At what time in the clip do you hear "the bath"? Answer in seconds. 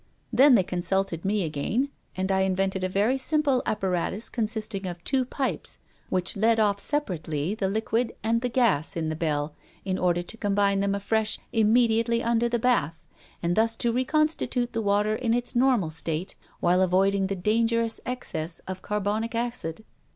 12.49-12.99